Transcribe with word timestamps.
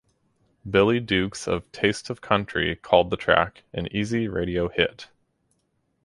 Billy 0.67 0.99
Dukes 0.99 1.47
of 1.47 1.71
"Taste 1.71 2.09
of 2.09 2.21
Country" 2.21 2.75
called 2.75 3.11
the 3.11 3.17
track 3.17 3.61
an 3.71 3.85
"easy 3.95 4.27
radio 4.27 4.67
hit". 4.67 5.09